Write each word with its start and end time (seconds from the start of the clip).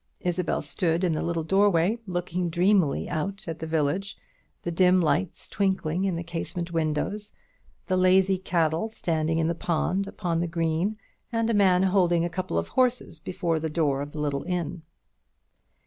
Isabel 0.21 0.63
stood 0.63 1.03
in 1.03 1.11
the 1.11 1.21
little 1.21 1.43
doorway, 1.43 1.99
looking 2.07 2.49
dreamily 2.49 3.07
out 3.07 3.47
at 3.47 3.59
the 3.59 3.67
village, 3.67 4.17
the 4.63 4.71
dim 4.71 4.99
lights 4.99 5.47
twinkling 5.47 6.05
in 6.05 6.15
the 6.15 6.23
casement 6.23 6.71
windows, 6.71 7.33
the 7.85 7.95
lazy 7.95 8.39
cattle 8.39 8.89
standing 8.89 9.37
in 9.37 9.45
the 9.47 9.53
pond 9.53 10.07
upon 10.07 10.39
the 10.39 10.47
green, 10.47 10.97
and 11.31 11.51
a 11.51 11.53
man 11.53 11.83
holding 11.83 12.25
a 12.25 12.29
couple 12.33 12.57
of 12.57 12.69
horses 12.69 13.19
before 13.19 13.59
the 13.59 13.69
door 13.69 14.01
of 14.01 14.11
the 14.11 14.19
little 14.19 14.41
inn. 14.47 14.81